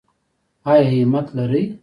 [0.71, 1.63] ایا همت لرئ؟